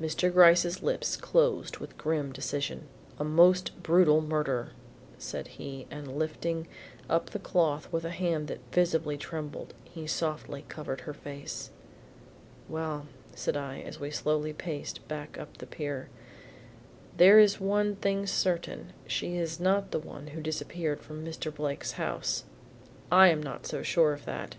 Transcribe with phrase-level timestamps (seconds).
[0.00, 0.28] Mr.
[0.32, 2.88] Gryce's lips closed with grim decision.
[3.20, 4.70] "A most brutal murder,"
[5.18, 6.66] said he and lifting
[7.08, 11.70] up the cloth with a hand that visibly trembled, he softly covered her face.
[12.68, 13.06] "Well,"
[13.36, 16.08] said I as we slowly paced back up the pier,
[17.16, 21.54] "there is one thing certain, she is not the one who disappeared from Mr.
[21.54, 22.42] Blake's house."
[23.12, 24.56] "I am not so sure of that."